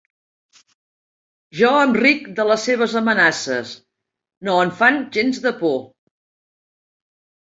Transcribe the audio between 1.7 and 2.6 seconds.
em ric de